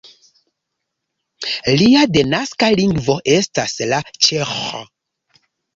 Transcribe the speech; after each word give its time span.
Lia 1.81 2.07
denaska 2.17 2.73
lingvo 2.81 3.21
estas 3.39 3.79
la 3.95 4.05
ĉeĥa. 4.29 4.85